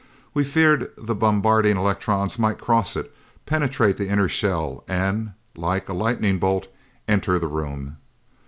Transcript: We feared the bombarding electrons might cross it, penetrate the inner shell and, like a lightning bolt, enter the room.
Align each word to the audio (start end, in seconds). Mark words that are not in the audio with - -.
We 0.33 0.43
feared 0.45 0.89
the 0.97 1.13
bombarding 1.13 1.77
electrons 1.77 2.39
might 2.39 2.57
cross 2.59 2.95
it, 2.95 3.13
penetrate 3.45 3.97
the 3.97 4.07
inner 4.09 4.27
shell 4.27 4.83
and, 4.87 5.33
like 5.55 5.89
a 5.89 5.93
lightning 5.93 6.39
bolt, 6.39 6.65
enter 7.07 7.37
the 7.37 7.47
room. 7.47 7.97